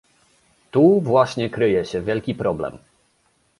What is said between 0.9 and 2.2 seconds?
właśnie kryje się